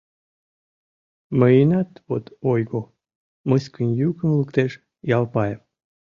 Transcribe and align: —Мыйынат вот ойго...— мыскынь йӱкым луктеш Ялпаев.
—Мыйынат 1.39 1.91
вот 2.07 2.25
ойго...— 2.51 2.81
мыскынь 3.49 3.97
йӱкым 3.99 4.31
луктеш 4.37 4.71
Ялпаев. 5.17 5.59